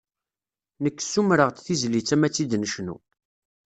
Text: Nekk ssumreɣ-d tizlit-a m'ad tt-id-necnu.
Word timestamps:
Nekk 0.83 0.99
ssumreɣ-d 1.03 1.57
tizlit-a 1.59 2.15
m'ad 2.19 2.31
tt-id-necnu. 2.31 2.95